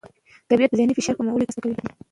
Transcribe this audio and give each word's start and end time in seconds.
طبیعت 0.49 0.69
د 0.71 0.75
ذهني 0.79 0.93
فشار 0.97 1.15
کمولو 1.17 1.35
کې 1.37 1.41
مرسته 1.47 1.59
کوي. 1.63 1.75